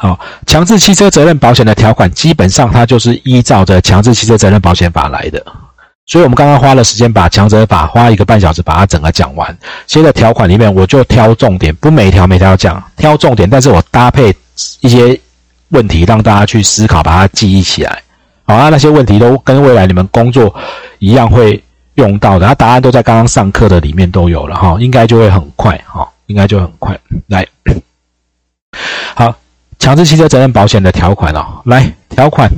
[0.00, 0.16] 好，
[0.46, 5.44] 强制汽车责任保险的条款基本上它就是依照着强制汽车责任保险法来的，
[6.06, 9.58] 所以我们刚刚花了时间把强责法花一个半小时把它整个讲完。
[9.88, 14.32] 现在条款里面我就挑重点，不每条每条讲，挑重点，但是我搭配
[14.78, 15.20] 一些
[15.70, 18.00] 问题让大家去思考，把它记忆起来。
[18.44, 20.54] 好啊，那些问题都跟未来你们工作
[21.00, 21.60] 一样会
[21.94, 26.96] 用到的，它答案都在刚刚上课的里面都有了哈，应该就会很快哈，应该就很快
[27.26, 27.44] 来。
[29.16, 29.34] 好。
[29.78, 32.50] 强制汽车责任保险的条款哦，来条款，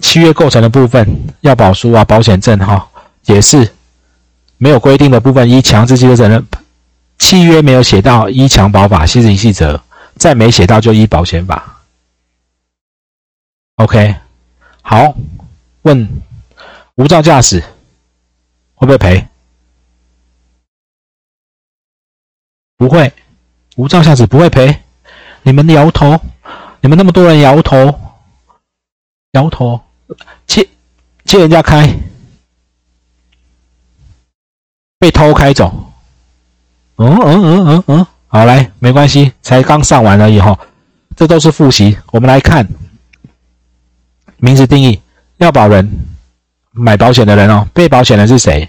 [0.00, 1.06] 契约构成的部分
[1.42, 2.88] 要保书啊，保险证哈，
[3.26, 3.72] 也是
[4.56, 6.44] 没有规定的部分，依强制汽车责任
[7.18, 9.80] 契约没有写到依强保法细则细则，
[10.16, 11.82] 再没写到就依保险法。
[13.76, 14.14] OK，
[14.80, 15.14] 好，
[15.82, 16.08] 问
[16.94, 17.62] 无照驾驶
[18.74, 19.26] 会不会赔？
[22.78, 23.12] 不会，
[23.76, 24.82] 无照驾驶不会赔，
[25.42, 26.18] 你们摇头。
[26.86, 27.92] 你们那么多人摇头，
[29.32, 29.80] 摇头，
[30.46, 30.68] 借
[31.24, 31.92] 借人家开，
[34.96, 35.92] 被偷开走，
[36.98, 40.56] 嗯嗯嗯嗯嗯，好来，没关系，才刚上完了以后，
[41.16, 41.98] 这都是复习。
[42.12, 42.64] 我们来看
[44.36, 45.02] 名词定义，
[45.38, 45.90] 要保人
[46.70, 48.68] 买保险的人哦，被保险人是谁？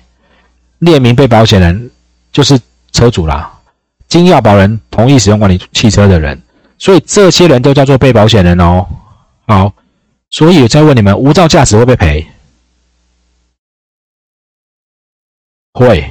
[0.79, 1.91] 列明被保险人
[2.31, 2.59] 就是
[2.91, 3.59] 车主啦，
[4.07, 6.41] 经要保人同意使用管理汽车的人。
[6.77, 8.85] 所以这些人都叫做被保险人哦。
[9.47, 9.73] 好，
[10.29, 12.27] 所以再问你们，无照驾驶会不会赔？
[15.73, 16.09] 会。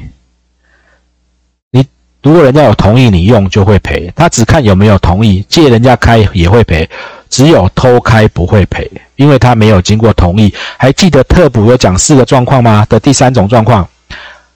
[1.71, 1.87] 你
[2.23, 4.13] 如果人家有同意你用，就会赔。
[4.17, 6.89] 他只看有没有同意，借人家开也会赔。
[7.29, 10.55] 只有偷开不会赔，因为他没有经过同意。
[10.79, 12.87] 还记得特补有讲四个状况吗？
[12.89, 13.87] 的第三种状况，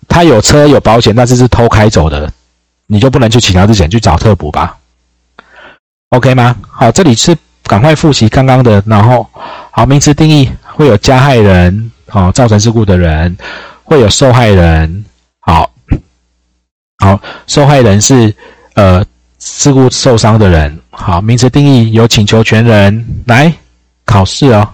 [0.09, 2.33] 他有车有保险，但是是偷开走的，
[2.87, 4.79] 你就不能去请他之前去找特补吧。
[6.11, 6.57] OK 吗？
[6.69, 9.25] 好，这里是赶快复习刚刚的，然后
[9.71, 13.37] 好，名词定义会有加害人，好，造成事故的人，
[13.85, 15.05] 会有受害人，
[15.39, 15.71] 好，
[16.99, 18.35] 好，受害人是
[18.75, 19.07] 呃
[19.39, 23.55] 事故受伤的人，好，名词定义有请求权人来
[24.05, 24.69] 考试哦，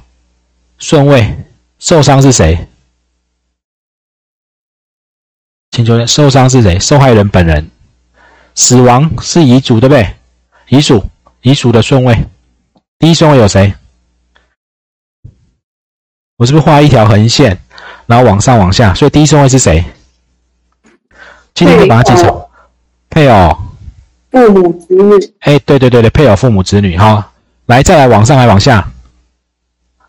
[0.78, 1.36] 顺位，
[1.78, 2.66] 受伤是谁？
[5.72, 6.78] 请求人受伤是谁？
[6.78, 7.70] 受害人本人，
[8.54, 10.14] 死亡是遗嘱对不对？
[10.68, 11.04] 遗嘱。
[11.46, 12.26] 遗属的顺位，
[12.98, 13.72] 第一顺位有谁？
[16.38, 17.56] 我是不是画一条横线，
[18.06, 18.92] 然后往上往下？
[18.94, 19.84] 所以第一顺位是谁？
[21.54, 22.36] 今天就把它记成
[23.08, 23.56] 配偶、
[24.32, 25.34] 父母、子女。
[25.42, 26.98] 哎，对对对对，配偶、父母、子女。
[26.98, 27.30] 哈，
[27.66, 28.84] 来，再来往上，来往下？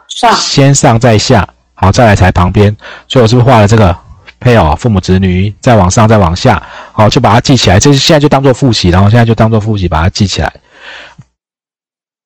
[0.07, 0.33] 上。
[0.33, 2.75] 先上再下，好，再来才旁边。
[3.07, 3.95] 所以我是不是画了这个
[4.39, 5.53] 配偶、父母、子女？
[5.61, 6.59] 再往上，再往下，
[6.93, 7.79] 好，就把它记起来。
[7.79, 10.51] 这是现在就当做复习，然后现在就当做复习，把它记起来。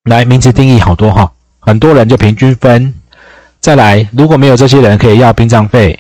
[0.06, 2.94] 来，名词定义好多哈，很多人就平均分。
[3.60, 5.94] 再来，如果没有这些人，可以要殡葬费，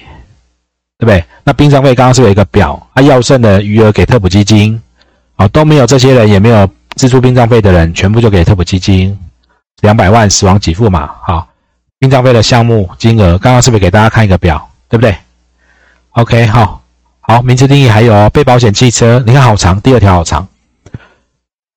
[0.97, 1.23] 对不对？
[1.43, 4.81] 那殡葬费刚刚是有一个表，啊，要剩的余额给特补基金，
[5.35, 9.15] 好，都没有这些人，也没有支出殡葬费的人，全部就给特补基金，
[9.81, 11.47] 两百万死亡给付嘛，好，
[11.99, 15.15] 殡葬费的项目金额，刚刚是不是给大家看一个表，对不对
[16.13, 16.81] ？OK，好，
[17.19, 20.47] 好，名词定义还有哦被保险汽车，你看好长，第二条好长。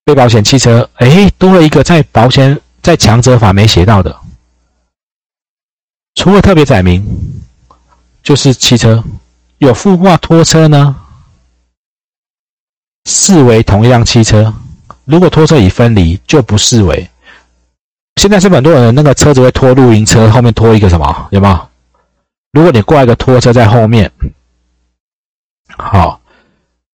[0.05, 4.15] 被保险汽车，哎，多了一个在保险在强者法没写到的，
[6.15, 7.03] 除了特别载明，
[8.23, 9.03] 就是汽车
[9.59, 10.95] 有附挂拖车呢，
[13.07, 14.55] 视为同一辆汽车。
[15.07, 17.09] 如果拖车已分离，就不视为。
[18.17, 21.29] 现在是很多人那个车子会拖露营车，后面拖一个什么？
[21.31, 21.69] 有没有？
[22.53, 24.13] 如果你挂一个拖车在后面，
[25.79, 26.21] 好。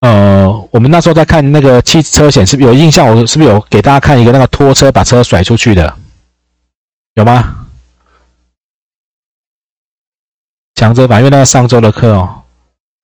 [0.00, 3.06] 呃，我们那时候在看那个汽车险，是不是有印象？
[3.06, 5.94] 我是不是有给大家看一个那个拖车把车甩出去的？
[7.14, 7.68] 有吗？
[10.74, 12.42] 强者版，因为那个上周的课哦，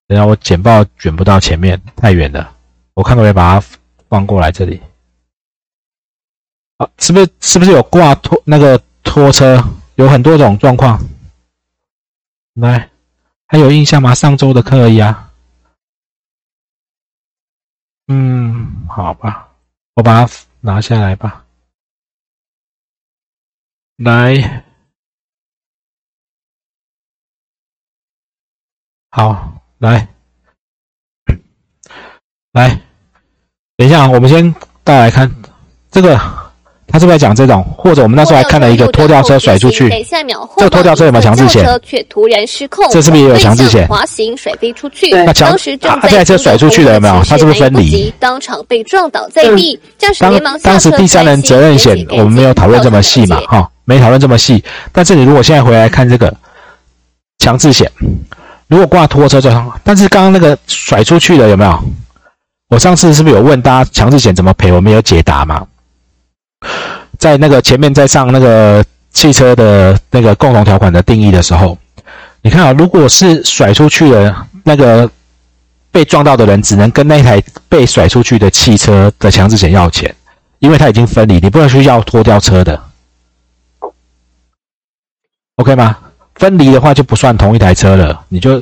[0.08, 2.50] 等下我简报卷不到前面，太远了。
[2.94, 3.66] 我看可不可以把它
[4.08, 4.80] 放过来这里。
[6.78, 9.62] 啊，是不是是不是有挂拖那个拖车？
[9.96, 10.98] 有很多种状况。
[12.54, 12.88] 来，
[13.46, 14.14] 还有印象吗？
[14.14, 15.25] 上周的课而已啊。
[18.08, 19.52] 嗯，好吧，
[19.94, 21.44] 我把它拿下来吧。
[23.96, 24.64] 来，
[29.10, 30.06] 好，来，
[32.52, 32.80] 来，
[33.76, 34.52] 等一下，我们先
[34.84, 35.28] 大家来看
[35.90, 36.16] 这个
[36.88, 37.64] 他是不是在讲这种？
[37.76, 41.66] 或者我们那时候还看了一个拖吊车甩出去，这个拖吊车有没有强制险？
[41.82, 43.86] 却突然失控，这是不是也有强制险？
[43.88, 47.22] 滑行甩飞出去，那当时这台车甩出去了有没有？
[47.24, 48.12] 它是不是分离？
[48.18, 54.62] 当场被撞倒在地，驾驶连忙当时第三人责任险我们没有讨论这么细嘛，哈，没讨论这么细。
[54.92, 56.32] 但是你如果现在回来看这个
[57.38, 57.90] 强制险，
[58.68, 61.78] 如果挂拖车就好，但是刚刚那个甩出去的有没有？
[62.68, 64.72] 我上次是不是有问大家强制险怎么赔？
[64.72, 65.66] 我们有解答吗？
[67.18, 71.76] 在那个前面在上那个汽车的那个共同条款的定义的时候，
[72.42, 75.10] 你看啊，如果是甩出去的那个
[75.90, 80.14] 被撞到的人，只能跟那台被甩出去的汽车的强制险要钱，
[80.58, 82.80] 因为他已经分离，你不能去要拖吊车的
[85.56, 85.96] ，OK 吗？
[86.34, 88.58] 分离的话就不算同一台车了，你就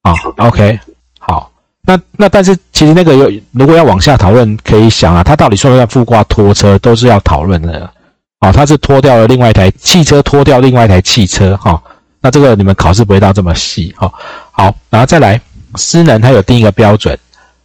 [0.00, 0.80] 啊，OK，
[1.18, 1.51] 好。
[1.84, 7.90] 那那但是其实那个有，如果要往下讨论，可以想啊，它到底算不算附挂拖车，都是要讨论的。
[8.38, 11.82] 哦，它是拖掉了另外一台汽车，拖掉另外一台汽车，哈。
[12.20, 14.12] 那这个你们考试不会到这么细，哈。
[14.52, 15.40] 好，然后再来，
[15.74, 17.18] 私能它有定一个标准。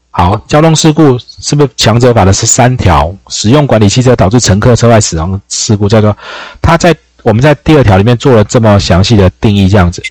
[0.10, 3.16] 好，交通事故是不是强者法的是三条？
[3.28, 6.18] 使用管理汽车导致乘客车外死亡事故叫做，
[6.60, 10.02] 他在我们在第二条里面做了这么详细的定义，这样子。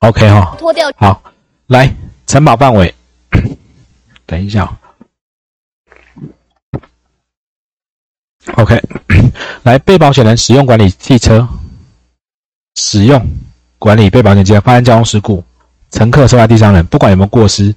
[0.00, 0.54] OK 哈。
[0.58, 0.90] 脱掉。
[0.98, 1.22] 好，
[1.68, 1.90] 来。
[2.26, 2.94] 承保范围，
[4.26, 4.76] 等一下
[8.56, 8.82] ，OK，
[9.62, 11.48] 来被保险人使用管理汽车，
[12.74, 13.24] 使用
[13.78, 15.44] 管理被保险机发生交通事故，
[15.90, 17.74] 乘客受害第三人，不管有没有过失，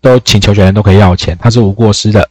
[0.00, 2.28] 都请求权人都可以要钱，他是无过失的。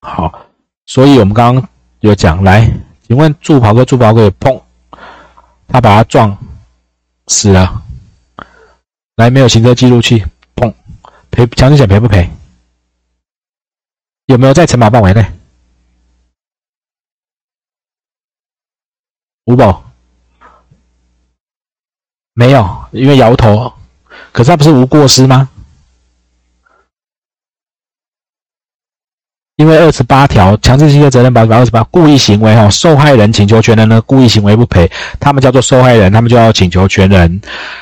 [0.00, 0.46] 好，
[0.86, 1.68] 所以我们刚刚
[2.00, 2.70] 有讲，来，
[3.06, 4.60] 请问助跑哥，助跑哥碰，
[5.66, 6.36] 他把他撞
[7.26, 7.82] 死了。
[9.22, 10.24] 来，没有行车记录器，
[10.56, 10.74] 砰，
[11.30, 12.28] 赔强制险赔不赔？
[14.26, 15.24] 有没有在承保范围内？
[19.44, 19.84] 五保
[22.32, 23.72] 没有，因为摇头。
[24.32, 25.48] 可是他不是无过失吗？
[29.54, 34.90] 因为二十八条强制汽车责任保险法二十八故意行为哈，受害人请求权人呢故意行为不赔，
[35.20, 37.40] 他们叫做受害人，他们就要请求权人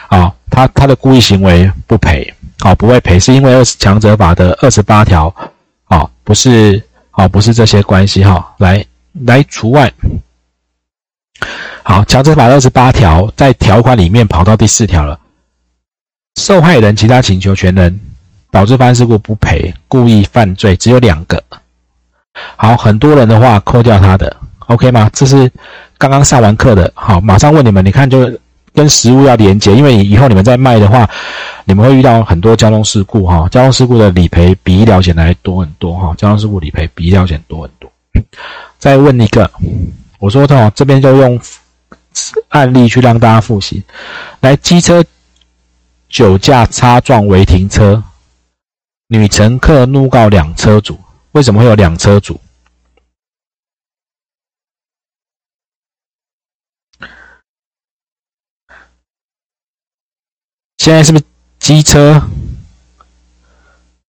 [0.08, 0.34] 啊。
[0.50, 5.34] 他他的故意行为不赔，好不会赔，是因为二十强者法的二十八条，
[5.84, 8.84] 好不是好不是这些关系哈，来
[9.24, 9.90] 来除外。
[11.82, 15.18] 好，强者法二十八条在条款里面跑到第四条了，
[16.38, 17.98] 受害人其他请求权人
[18.50, 21.42] 导致发生事故不赔，故意犯罪只有两个。
[22.56, 24.36] 好，很多人的话扣掉他的
[24.66, 25.08] ，OK 吗？
[25.12, 25.50] 这是
[25.96, 28.30] 刚刚上完课的，好，马上问你们，你看就。
[28.72, 31.08] 跟实物要连接，因为以后你们在卖的话，
[31.64, 33.48] 你们会遇到很多交通事故哈。
[33.50, 36.14] 交通事故的理赔比医疗险来多很多哈。
[36.16, 37.90] 交通事故理赔比医疗险多很多。
[38.78, 39.50] 再问一个，
[40.18, 41.40] 我说的这边就用
[42.48, 43.82] 案例去让大家复习。
[44.40, 45.04] 来，机车
[46.08, 48.02] 酒驾擦撞违停车，
[49.08, 50.98] 女乘客怒告两车主，
[51.32, 52.40] 为什么会有两车主？
[60.90, 61.24] 现在是不是
[61.60, 62.20] 机车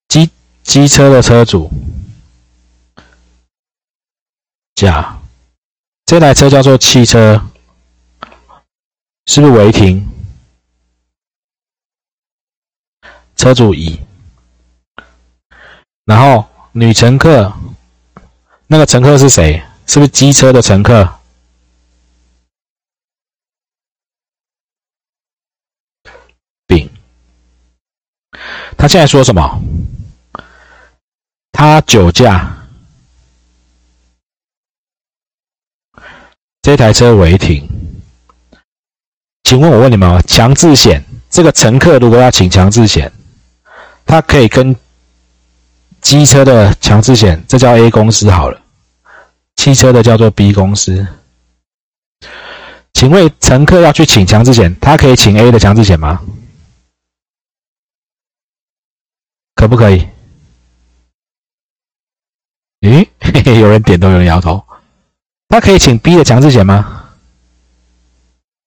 [0.08, 0.32] 机
[0.64, 1.70] 机车的车主
[4.74, 5.20] 甲，
[6.08, 7.46] 这台车叫做汽车，
[9.28, 10.10] 是不是违停？
[13.36, 14.00] 车主乙，
[16.06, 17.54] 然后女乘客，
[18.66, 19.62] 那个乘客是谁？
[19.86, 21.21] 是不是机车的乘客？
[28.82, 29.62] 他现在说什么？
[31.52, 32.52] 他酒驾，
[36.64, 37.70] 这台车违停。
[39.44, 43.12] 请问我问你们哦，强制险这个乘客如果要请强制险，
[44.04, 44.76] 他可以跟
[46.02, 48.60] 机车的强制险，这叫 A 公司好了，
[49.58, 51.06] 汽车的叫做 B 公司。
[52.96, 56.20] 请问乘客要去请强制险，他可以请 A 的强制险吗？
[59.62, 60.08] 可不可以？
[62.80, 64.66] 咦，嘿嘿，有人点头，有人摇头。
[65.50, 67.12] 他可以请 B 的强制险吗？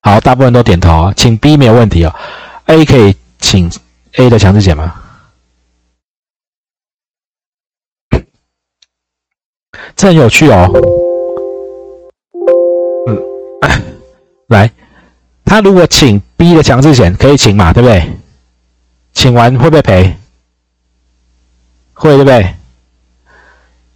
[0.02, 2.14] 好，大部分都点头啊，请 B 没有问题哦。
[2.66, 3.68] A 可以请
[4.12, 5.02] A 的强制险吗？
[9.96, 10.70] 这很有趣哦。
[13.08, 13.20] 嗯，
[14.46, 14.70] 来，
[15.44, 18.08] 他如果请 B 的强制险，可以请嘛，对不对？
[19.12, 20.16] 请完会不会赔？
[21.94, 22.54] 会对不对？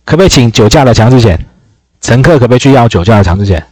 [0.04, 1.38] 可不可以请酒驾的强制险？
[2.00, 3.66] 乘客可不可以去要酒驾的强制险？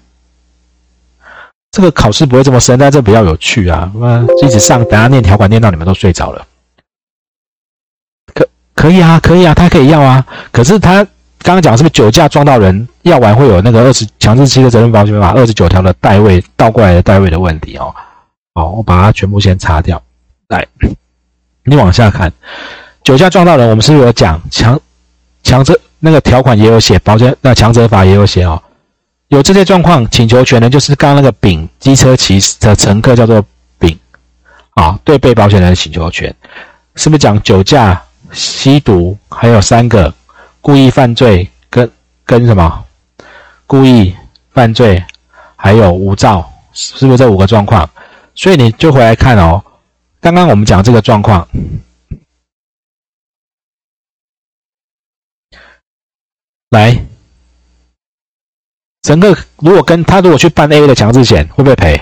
[1.71, 3.91] 这个考试不会这么深，但这比较有趣啊！
[3.95, 6.47] 那一直上，等下念条款念到你们都睡着了。
[8.35, 10.27] 可可以啊，可以啊，他可以要啊。
[10.51, 11.05] 可是他
[11.43, 17.95] 刚刚讲是不是酒驾撞到人，要完会有那个二十强制期的责任保险法二十九条的代位倒过来的代位的问题哦。
[18.55, 20.03] 好，我把它全部先擦掉。
[20.49, 20.67] 来，
[21.65, 22.33] 你往下看，
[23.07, 24.81] 酒驾撞到人，我们是不是有讲强
[25.45, 28.61] 强制那个条款也有写，保险那强责法也有写哦。
[29.29, 33.41] 有这些状况，请求权人就是刚刚那个丙机车骑的乘客叫做
[33.79, 33.97] 丙，
[34.71, 36.35] 啊，对被保险人的请求权，
[36.97, 40.13] 是不是讲酒驾、吸毒，还有三个
[40.61, 41.89] 故意犯罪跟
[42.25, 42.85] 跟什么
[43.69, 44.13] 故意
[44.51, 45.01] 犯罪，
[45.55, 47.89] 还有无照，是不是这五个状况？
[48.35, 49.63] 所以你就回来看哦，
[50.21, 51.47] 刚刚我们讲这个状况，
[56.71, 57.05] 来。
[59.03, 62.01] 乘客如果跟他如果去办 A 的强制险，会不会赔？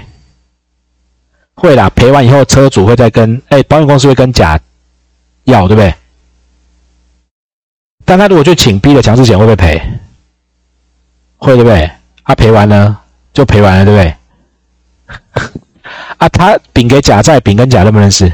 [1.54, 4.58] 会啦，赔完以后车主会再跟哎保险公司会跟甲
[5.44, 5.94] 要，对不对？
[8.06, 9.80] 但他如果去请 B 的强制险，会不会赔？
[11.36, 11.90] 会，对不对？
[12.24, 13.02] 他赔完了
[13.34, 14.14] 就赔完了，对不对？
[16.16, 18.32] 啊，他丙给甲债，丙跟甲认不认识？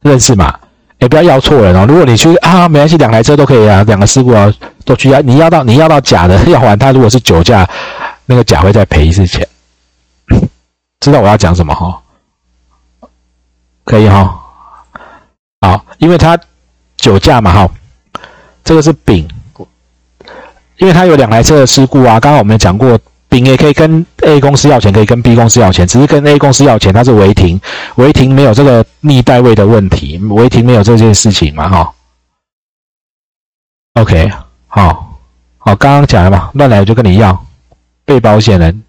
[0.00, 0.58] 认识嘛？
[0.98, 1.86] 哎，不要要错人哦。
[1.86, 4.52] 如果你去啊，没关系，两台车都可以啊，两个事故啊。
[4.84, 7.68] 都去要你要到你要到假的要还他如果是酒驾，
[8.26, 9.46] 那个甲会再赔一次钱，
[11.00, 12.00] 知道我要讲什么哈？
[13.84, 14.40] 可以哈？
[15.60, 16.38] 好，因为他
[16.96, 17.70] 酒驾嘛哈，
[18.64, 19.28] 这个是丙，
[20.78, 22.20] 因为他有两台车的事故啊。
[22.20, 22.98] 刚刚我们讲过，
[23.28, 27.60] 丙也可以跟 A 公司要钱，可以跟 B 公司要钱，只是跟 A 公司要钱，他是违停，
[27.96, 31.94] 违停没有这个逆代位的问题，违停没有这件事情嘛哈
[33.94, 34.30] ？OK。
[34.74, 35.18] 好，
[35.58, 37.44] 好，刚刚讲了嘛，乱来我就跟你要。
[38.06, 38.82] 被保险人，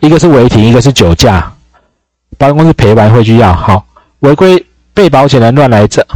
[0.00, 1.50] 一个是违停，一个是酒驾，
[2.36, 3.50] 保险公司赔完会去要。
[3.54, 3.86] 好，
[4.18, 4.62] 违规
[4.92, 6.06] 被保险人乱来这，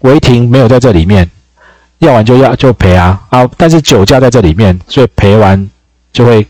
[0.00, 1.30] 违停没有在这里面，
[1.98, 3.22] 要完就要就赔啊。
[3.28, 5.68] 啊，但是酒驾在这里面，所以赔完
[6.10, 6.46] 就会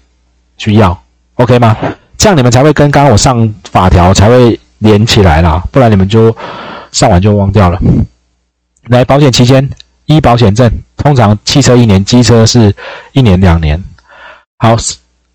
[0.56, 0.96] 去要
[1.34, 1.76] ，OK 吗？
[2.16, 6.34] 这样你们才会跟刚刚我上法条才会连起来啦，不然你们就
[6.92, 7.80] 上完就忘掉了。
[8.84, 9.68] 来，保险期间。
[10.06, 12.74] 医保险证通常汽车一年，机车是
[13.12, 13.82] 一年两年。
[14.58, 14.76] 好，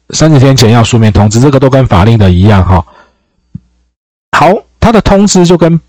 [0.09, 2.85] 三十天前要书面通知，这个都跟法令的一样哈。
[4.37, 4.47] 好，
[4.79, 5.79] 他的通知就跟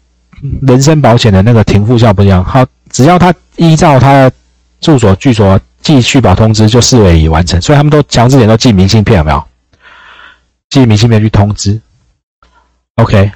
[0.63, 2.45] 人身保险的那个停付效不一样。
[2.45, 4.33] 好，只要他依照他的
[4.81, 7.61] 住所居所寄续保通知，就视为已完成。
[7.61, 9.45] 所以他们都强制点都寄明信片，有没有？
[10.71, 11.81] 寄明信片去通知。
[12.97, 13.31] OK，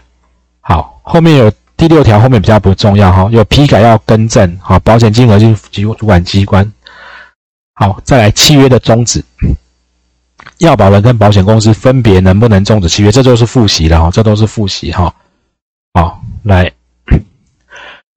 [0.60, 1.52] 好，后面有。
[1.76, 6.72] 第六条后面比较不重要哈，有批改要更正，好，保险金额就主主管机关。
[7.74, 9.22] 好，再来契约的终止，
[10.58, 15.14] 要保人跟保险公司分别能不能终止契约，这就是复习了哈，这都是复习哈。
[15.92, 16.72] 好，来，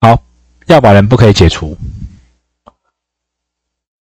[0.00, 0.18] 好，
[0.66, 1.76] 要保人不可以解除，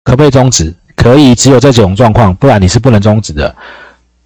[0.05, 0.75] 可不可以终止？
[0.95, 3.55] 可以，只有这几种状况，不然你是不能终止的。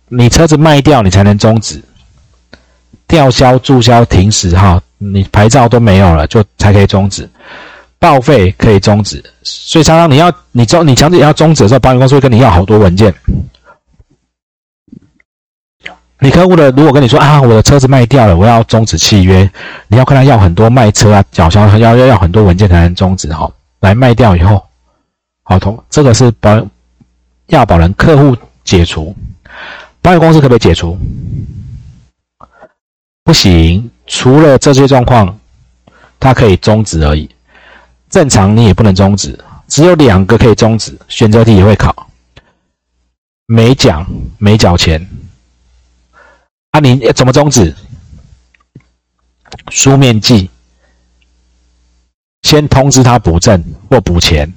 [0.09, 1.83] 你车子卖掉，你才能终止，
[3.07, 4.83] 吊销、注销、停驶哈。
[5.03, 7.27] 你牌照都没有了，就才可以终止
[7.99, 9.25] 报废，可以终止。
[9.43, 13.13] 所以常常你要你终你强制要终止的时候，保险公司会跟你要好多文件。
[16.19, 19.51] 你客户的如果跟你说啊，我的车子卖掉了，我要终止契约，
[19.89, 23.51] 你要跟他要很多卖车啊、缴销要要要很多文件才能终止哈。
[23.81, 24.63] 来卖掉以后，
[25.45, 26.63] 好同这个是保
[27.47, 29.17] 要保人客户解除，
[30.03, 30.99] 保险公司可不可以解除？
[33.25, 33.90] 不行。
[34.13, 35.39] 除了这些状况，
[36.19, 37.31] 它可以终止而已。
[38.11, 39.39] 正常你也不能终止，
[39.69, 40.99] 只有两个可以终止。
[41.07, 42.09] 选择题也会考，
[43.47, 44.05] 没讲
[44.37, 45.09] 没缴钱，
[46.73, 47.73] 啊，你怎么终止？
[49.71, 50.51] 书面记，
[52.43, 54.53] 先通知他补证或补钱，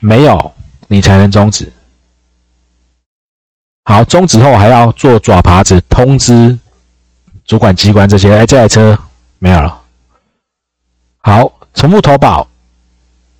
[0.00, 0.52] 没有
[0.88, 1.72] 你才能终止。
[3.84, 6.58] 好，终止后还要做爪耙子通知。
[7.46, 8.98] 主管机关这些，哎，这台车
[9.38, 9.80] 没有了。
[11.18, 12.46] 好，重复投保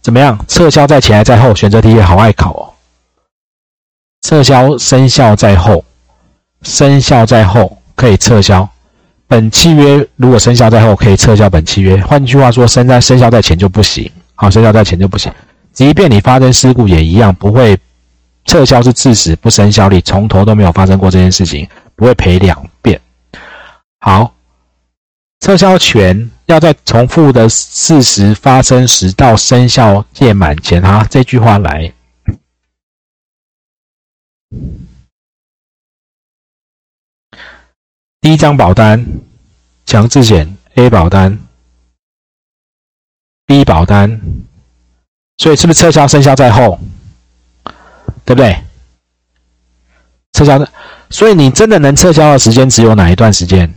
[0.00, 0.38] 怎么样？
[0.46, 1.54] 撤销在前还在后？
[1.54, 2.72] 选择题也好爱考哦。
[4.22, 5.84] 撤销生效在后，
[6.62, 8.68] 生效在后可以撤销。
[9.28, 12.00] 本契约如果生效在后可以撤销本契约。
[12.00, 14.08] 换句话说，生在生效在前就不行。
[14.36, 15.32] 好，生效在前就不行。
[15.72, 17.76] 即便你发生事故也一样，不会
[18.44, 23.00] 撤销是致死不生效力，从头都没有发生过这件事情，不会赔两遍。
[24.06, 24.36] 好。
[25.40, 31.92] 撤销权要在重复的事实发生时到生效届满前哈这句话来。
[38.20, 39.04] 第一张保单
[39.84, 41.36] 强制险 a 保单
[43.44, 44.20] b 保单。
[45.38, 46.78] 所以是不是撤销生效在后？
[48.24, 48.56] 对不对？
[50.32, 50.72] 撤销的
[51.10, 53.72] 所以你真的能撤销的时间只有哪一段时间？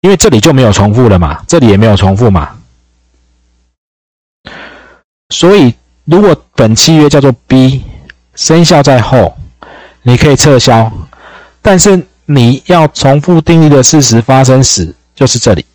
[0.00, 2.56] 因为这里就没有重复了嘛，这里也没有重复嘛，
[5.30, 7.82] 所以如果本契约叫做 B，
[8.36, 9.36] 生效在后，
[10.02, 10.90] 你可以撤销，
[11.60, 15.66] 但是你要重复定义的事实发生时，就是这里，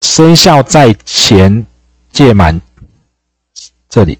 [0.00, 1.66] 生效在前
[2.12, 2.60] 届满
[3.88, 4.18] 这里，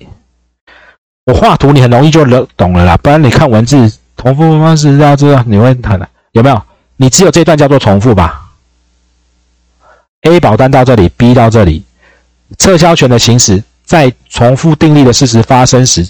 [1.27, 2.25] 我画图你很容易就
[2.57, 3.93] 懂了啦，不然你看文字。
[4.17, 6.63] 重复方式要知道你会很难有没有？
[6.99, 8.51] 你只有这段叫做重复吧
[10.21, 11.83] ？A 保单到这里，B 到这里，
[12.59, 16.07] 撤销权的行使在重复订立的事实发生时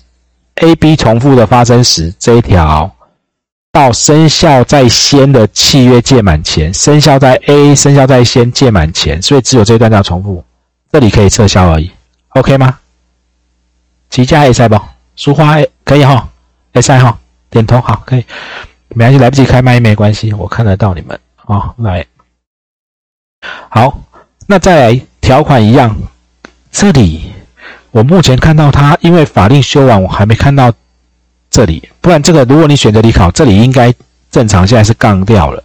[0.57, 2.93] ，A、B 重复的发生时这一条
[3.73, 10.45] 到生效在先的契约届满前，生效在 A 生效在先届满前，所以只有这一段叫重复，
[10.91, 11.91] 这里可以撤销而已
[12.31, 12.79] ，OK 吗？
[14.11, 14.81] 齐家 A 赛不？
[15.17, 16.29] 书花可以哈
[16.73, 17.19] ，A 赛哈。
[17.51, 18.25] 点头好，可以，
[18.91, 21.75] 没关系，来不及开麦没关系，我看得到你们啊。
[21.79, 22.07] 来，
[23.69, 24.01] 好，
[24.47, 25.97] 那再来条款一样，
[26.71, 27.33] 这里
[27.91, 30.73] 我目前看到它，因为法令修完，我还没看到
[31.51, 31.89] 这里。
[32.01, 33.93] 不然这个，如果你选择离考，这里应该
[34.31, 35.63] 正常，现在是杠掉了。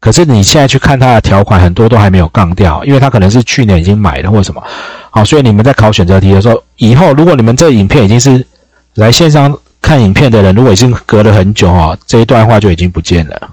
[0.00, 4.62] 可是你现在去看它的条款，很多都还没有杠掉，因为它可能是去年已经买了或什么。
[5.10, 8.46] 好，所以你们在考选择题的时候，以后如果你们这影片已经是
[8.94, 9.58] 来线上。
[9.80, 13.50] 看影片的人，如果已经隔了很久哈，这一段话就已经不见了。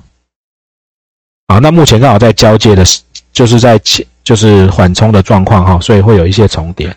[1.47, 2.83] 好，那目前刚好在交接的，
[3.31, 3.79] 就是在，
[4.23, 6.93] 就是缓冲的状况哈，所以会有一些重叠。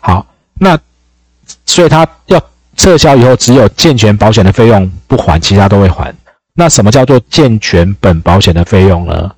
[0.00, 0.26] 好，
[0.58, 0.76] 那
[1.64, 2.38] 所以他要
[2.84, 6.14] 撤销以后，只有健全保险的费用不还，其他都会还。
[6.52, 9.30] 那什么叫做健全本保险的费用呢？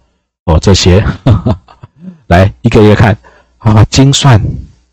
[0.46, 1.00] 哦，这些，
[2.26, 3.16] 来一个一个看。
[3.58, 4.40] 啊，精算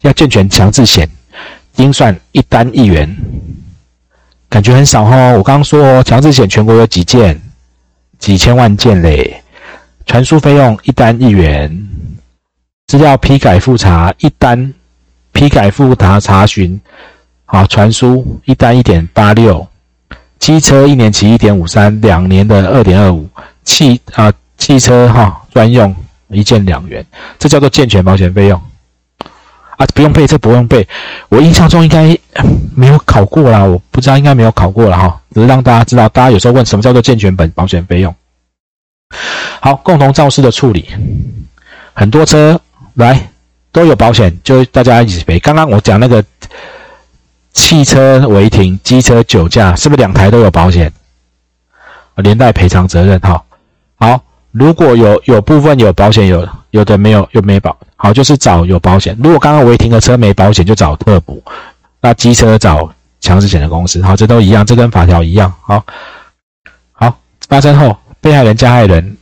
[0.02, 1.10] 要健全强制险，
[1.74, 3.18] 精算一单一元。
[4.50, 7.42] 感觉很少哈，我刚刚说强制险全国有几件，
[8.20, 9.42] 几千万件嘞。
[10.06, 11.90] 传输费用一单一元，
[12.86, 14.72] 资料批改复查一单，
[15.32, 16.80] 批改复查查询，
[17.46, 19.68] 好传输一单一点八六，
[20.40, 23.28] 机车一年期一点五三，两年的二点二五，
[23.64, 25.96] 汽啊汽车哈专用
[26.30, 27.06] 一件两元，
[27.38, 28.62] 这叫做健全保险费用。
[29.76, 30.88] 啊，不用背，这不用背。
[31.30, 32.16] 我印象中应该
[32.76, 35.20] 没有考过啦，我不知道应该没有考过了哈。
[35.34, 38.16] 只是让大家知道，大家有时候问什么叫做健全本保险费用。
[39.60, 40.88] 好，共同肇事的处理，
[41.94, 42.60] 很多车
[42.94, 43.30] 来
[43.72, 45.40] 都有保险，就大家一起赔。
[45.40, 46.24] 刚刚我讲那个
[47.54, 50.92] 汽车违停、机车酒驾，是不是两台都有保险？
[52.16, 53.44] 连带赔偿责任哈。
[53.96, 57.76] 好，如果有有部分有保险，有有的没有，又没保。
[57.96, 59.18] 好，就是找有保险。
[59.24, 61.42] 如果刚刚违停的车没保险，就找特补。
[62.02, 64.02] 那机车找强制险的公司。
[64.02, 65.54] 好，这都一样，这跟法条一样。
[65.62, 65.84] 好，
[66.92, 69.16] 好，发生后，被害人、加害人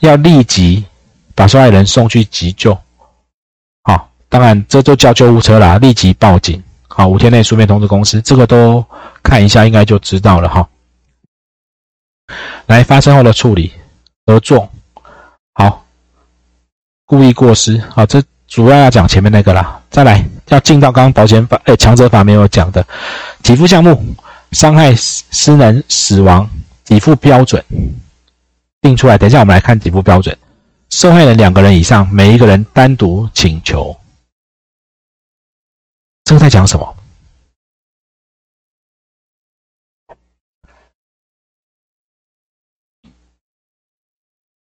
[0.00, 0.84] 要立即
[1.34, 2.78] 把受害人送去急救。
[3.82, 6.62] 好，当然这就叫救护车啦，立即报警。
[6.94, 8.84] 好，五天内书面通知公司，这个都
[9.22, 10.68] 看一下，应该就知道了哈。
[12.66, 13.72] 来，发生后的处理，
[14.26, 14.68] 合作。
[15.54, 15.84] 好。
[17.06, 19.80] 故意过失，好，这主要要讲前面那个啦。
[19.90, 22.86] 再来，要进到刚刚保险法，哎，强者法没有讲的，
[23.42, 24.02] 给付项目，
[24.52, 26.48] 伤害失能死亡，
[26.84, 27.62] 给付标准
[28.80, 29.18] 定出来。
[29.18, 30.34] 等一下我们来看给付标准，
[30.90, 33.94] 受害人两个人以上，每一个人单独请求，
[36.32, 36.96] 这个在讲什么？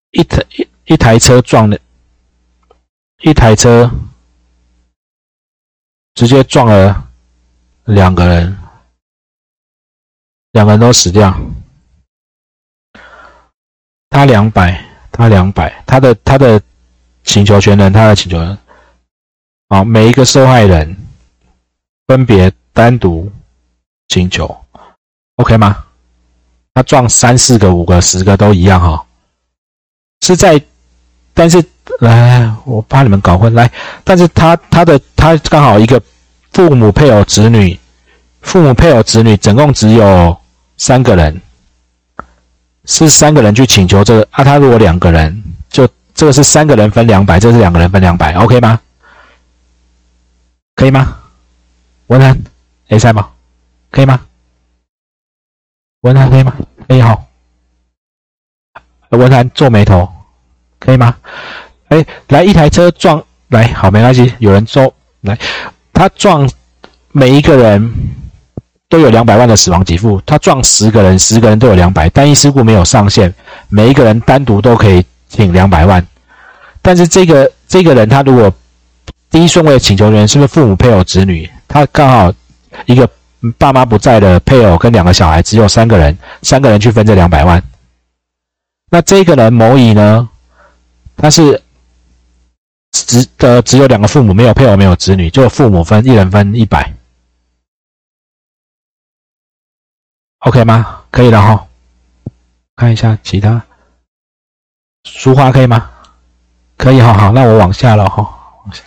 [0.09, 1.77] 一台一一台车撞了。
[3.21, 3.87] 一台车
[6.15, 7.07] 直接撞了
[7.83, 8.57] 两个人，
[10.53, 11.39] 两个人都死掉。
[14.09, 16.59] 他两百，他两百，他的他的
[17.23, 18.57] 请求权人，他的请求人，
[19.67, 20.97] 好，每一个受害人
[22.09, 23.31] 分别单独
[24.07, 24.65] 请求
[25.35, 25.85] ，OK 吗？
[26.73, 29.05] 他撞三四个、五个、十个都一样哈，
[30.21, 30.59] 是在，
[31.35, 31.63] 但是。
[32.01, 33.53] 来，我怕你们搞混。
[33.53, 33.69] 来，
[34.03, 36.01] 但是他他的他刚好一个
[36.53, 37.77] 父母配偶子女，
[38.41, 40.37] 父母配偶子女总共只有
[40.77, 41.41] 三个人，
[42.85, 44.43] 是三个人去请求这个啊。
[44.43, 48.79] 他如果两个人，就这个是三个人分两百，这是两个人分两百，OK 吗？
[50.75, 51.18] 可以吗？
[52.09, 52.35] 文涵
[52.87, 53.29] ，A 三吗？
[53.91, 54.19] 可以吗？
[56.01, 56.55] 文涵可以吗？
[56.87, 57.27] 可以好。
[59.09, 60.09] 文涵皱眉头，
[60.79, 61.15] 可以吗？
[61.89, 64.91] 哎，来一台车撞来，好没关系，有人说
[65.21, 65.37] 来，
[65.93, 66.49] 他撞
[67.11, 67.93] 每一个人
[68.87, 73.31] 都有两百万的死亡给付，他撞十个人，十个人都有两百，单一事故没有上限，
[73.67, 76.03] 每一个人单独都可以请两百万，
[76.81, 78.51] 但是这个这个人他如果
[79.29, 81.47] 第一顺位请求人是不是父母、配偶、子女？
[81.69, 82.33] 他刚好
[82.85, 83.09] 一个
[83.57, 87.63] 爸妈不在的配偶跟两个小孩，只有三个人，三个人去分这两百万。
[88.89, 90.29] 那这个人某乙呢，
[91.15, 91.61] 他是。
[92.91, 96.91] 只的只有两个父母，没有配偶，没有子女，就父母分，一人分一百
[100.39, 101.03] ，OK 吗？
[101.11, 101.67] 可以了哈。
[102.75, 103.63] 看一下其他，
[105.05, 105.89] 书画可以吗？
[106.77, 108.23] 可以哈，好，那我往下了哈。
[108.65, 108.83] 往下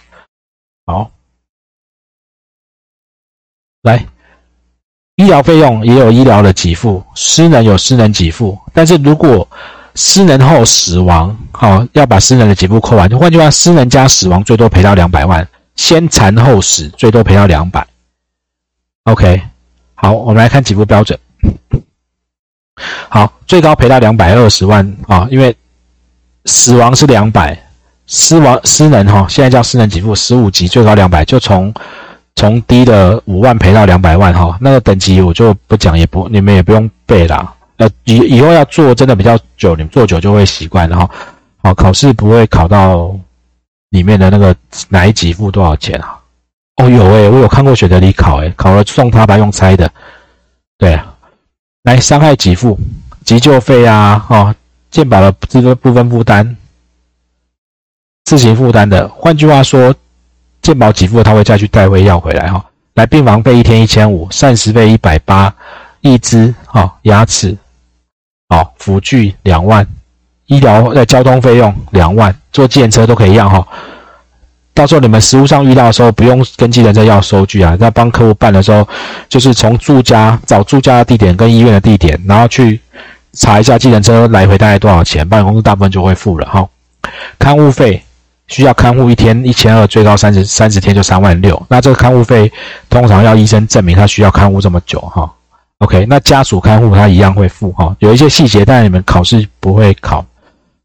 [0.84, 1.10] 好，
[3.82, 4.06] 来，
[5.16, 9.46] 医疗费用也有医疗的给付，私人有私人给付，但是如果
[9.96, 13.10] 失能后死亡，好，要把失能的给付扣完。
[13.10, 17.84] 就换句话，失能加死亡最多赔到两百万，先残后死最多赔到两百。
[19.04, 19.42] OK，
[19.94, 21.18] 好，我们来看给付标准。
[23.08, 25.54] 好，最高赔到两百二十万啊，因为
[26.44, 27.60] 死亡是两百，
[28.06, 31.74] 失亡失能哈，现在叫失能给付十五级，最高两百，就从
[32.36, 34.56] 从低的五万赔到两百万哈。
[34.60, 37.54] 那个等级我就不讲，也不你们也不用背啦。
[37.76, 41.08] 呃，以以后要做真的比较久，你们做久就会习惯，然后，
[41.62, 43.14] 好考试不会考到
[43.90, 44.54] 里面的那个
[44.88, 46.18] 哪一级付多少钱啊？
[46.76, 49.90] 哦，有诶，我有看过选择题考，诶，考了送他吧，用猜的。
[50.78, 50.98] 对，
[51.84, 52.78] 来伤害给付、
[53.24, 54.54] 急救费啊，哦，
[54.90, 56.56] 健保的这个部分负担，
[58.24, 59.08] 自行负担的。
[59.08, 59.94] 换句话说，
[60.62, 62.64] 健保给付他会再去代位要回来哈。
[62.94, 65.52] 来病房费一天一千五，膳食费一百八，
[66.00, 67.56] 义肢哈牙齿。
[68.48, 69.86] 哦，辅具两万，
[70.44, 73.66] 医疗呃交通费用两万，坐计程车都可以要哈。
[74.74, 77.74] 到时候你们实务上遇到的时候，不用跟计程车要收据啊。
[77.78, 78.86] 在帮客户办的时候，
[79.28, 82.78] 就是从住家找住家的地点跟医院的地点，然后去
[83.32, 86.68] 查一下计程车来回大概多少钱，保险公司大部分就会付了哈。
[87.38, 88.02] 看护费
[88.52, 91.60] 需要看护一天一千二，最高三十三十天就三万六。
[91.70, 92.52] 那这个看护费
[92.90, 95.32] 通常要医生证明他需要看护这么久哈。
[95.78, 100.22] OK，那家属看护他一样会付哈，有一些细节，但你们考试不会考。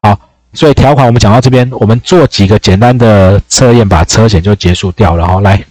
[0.01, 0.17] 好，
[0.53, 5.41] 所以条款我们讲到这边，我们做几个简单的测验，把车险就结束掉了哈。
[5.41, 5.61] 来，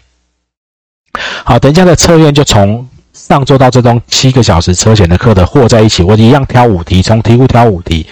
[1.44, 8.06] 好，等一下的测验就从上周到这中七个小时车险的课的和在一起，我一样挑五题，从题库挑五题。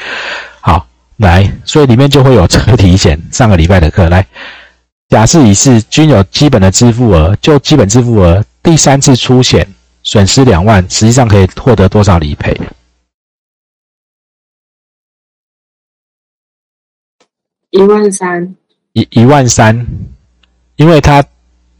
[1.19, 4.09] 好，来，所以里面就会有车体险上个礼拜的课。
[4.09, 4.27] 来，
[5.09, 9.67] 假设乙是均有基本的支付额，就基本支付额第三次出险。
[10.07, 12.55] 损失两万，实际上可以获得多少理赔？
[17.71, 18.55] 一万三，
[18.93, 19.87] 一一万三，
[20.77, 21.25] 因为它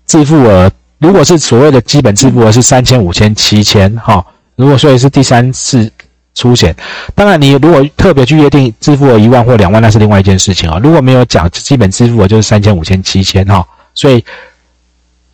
[0.07, 4.25] 自付额如果是所谓的基本自付额是三千、五千、七千，哈，
[4.57, 5.93] 如果所以是第三次
[6.35, 6.75] 出险，
[7.15, 10.79] 当然你如果特别去约定支付额一万或两万，那是另外一件事情啊。
[10.83, 14.25] 如果没有讲基本支付额就是三千、五千、七千，哈，所以。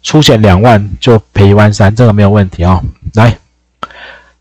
[0.02, 2.82] 出险两万就赔一万三，这个没有问题啊。
[3.12, 3.38] 来，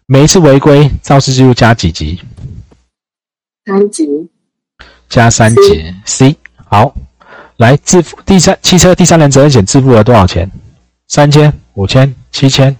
[0.06, 2.17] 每一次违规肇事记录加几级？
[3.65, 4.08] 三级。
[5.10, 5.93] 加三级。
[6.06, 6.34] C。
[6.63, 6.95] 好，
[7.58, 10.50] 来自付第三汽车第三人责任险自付额多少钱？
[11.10, 12.74] 三千、五千、七千？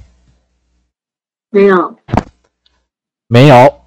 [1.50, 2.00] 没有。
[3.32, 3.82] 没有。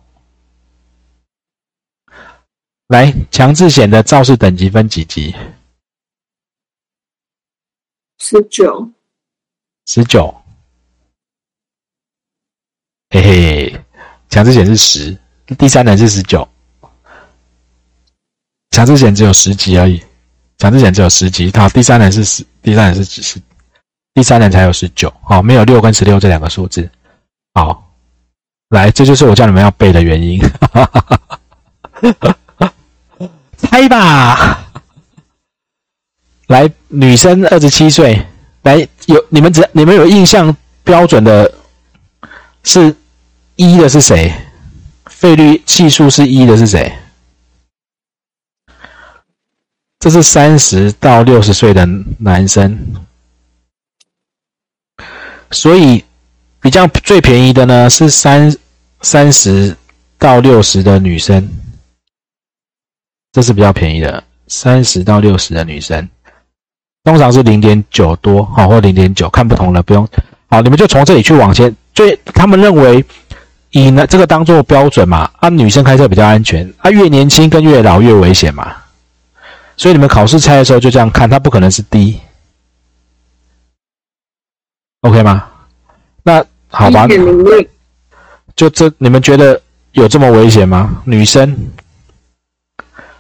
[2.87, 5.35] 来，强制险的肇事等级分几级？
[8.19, 8.89] 十九，
[9.87, 10.33] 十九，
[13.11, 13.85] 嘿嘿，
[14.29, 15.19] 强制险是十，
[15.59, 16.49] 第三人是十九，
[18.71, 20.01] 强制险只有十级而已，
[20.59, 23.43] 强制险只有十级，好，第三人是十，第三人是十，
[24.15, 26.89] 第三人才有十九，好，没有六跟十六这两个数字，
[27.55, 27.92] 好，
[28.73, 30.41] 来，这就是我叫你们要背的原因，
[33.59, 34.73] 猜吧。
[36.47, 38.27] 来，女生二十七岁，
[38.63, 41.53] 来有你们只你们有印象标准的，
[42.65, 42.97] 是
[43.57, 44.33] 一的是谁？
[45.05, 46.91] 费率系数是一的是谁？
[49.99, 51.87] 这是三十到六十岁的
[52.19, 52.77] 男生，
[55.51, 56.03] 所以
[56.61, 58.55] 比较最便宜的呢是三
[59.03, 59.77] 三十
[60.17, 61.49] 到六十的女生，
[63.33, 66.09] 这是比较便宜的，三十到六十的女生。
[67.05, 70.09] 通常是零点九多，好，或零点九，看不同的，不用。
[70.49, 71.75] 好，你们就从这里去往前。
[71.95, 73.05] 最他们认为
[73.71, 78.77] 以呢这个当做标准嘛，啊，女生开车比较安全，啊，越年轻跟越老越危险嘛。
[79.77, 82.21] 所以你们考试猜的时候就这样看，它不可能是低。
[85.01, 85.49] OK 吗？
[86.23, 87.09] 那好吧，
[88.55, 89.61] 就这，你们觉得
[89.93, 91.03] 有这么危险吗？
[91.05, 91.57] 女生，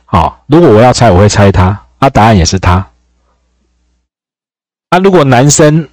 [0.05, 2.87] 好，如果我要猜，我会猜他，啊，答案也是他。
[4.90, 5.88] 啊，如果男生，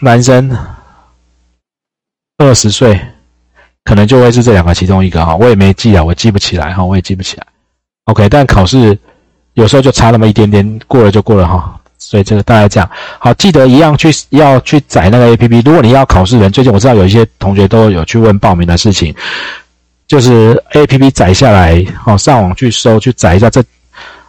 [0.00, 0.56] 男生
[2.38, 2.98] 二十岁，
[3.84, 7.46] 可能就会是这两个其中一个哈，我也没记啊，我记不起来哈，我也记不起来。
[8.04, 8.98] OK，但考试
[9.52, 11.78] 有时候就差那么一点点，过了就过了哈。
[12.12, 15.62] 所以这个大概这样，好，记得一样去要去载那个 APP。
[15.64, 19.14] 如果你要考试人，最近我知道有一些同学都有去问报名的事情，
[20.06, 23.48] 就是 APP 载下来，哦，上网去搜去载一下。
[23.48, 23.64] 这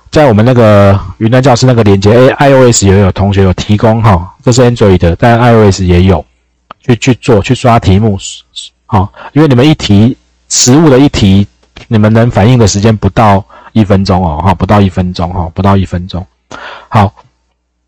[0.09, 6.25] 在我们那个云端教室那个连接，A iOS 也有同学有提供哈，这是 Android 的，但 iOS 也有
[6.79, 8.17] 去去做去刷题目，
[8.85, 10.15] 好，因为你们一题
[10.47, 11.45] 实物的一题，
[11.89, 13.43] 你们能反应的时间不到
[13.73, 16.25] 一分钟哦，哈，不到一分钟哈，不到一分钟，
[16.87, 17.13] 好。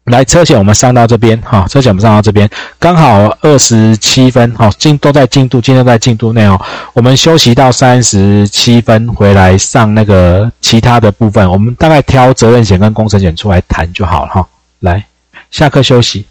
[0.06, 6.62] 来车险，我们上到这边哈，车险我们上到这边，刚好二十七分哈，进都在进度，今天在进度内哦。
[6.94, 14.48] 我们休息到三十七分回来上那个其他的部分，我们大概挑责任险跟工程险出来谈就好了哈。
[14.82, 15.04] 来，
[15.50, 16.26] 下课休息。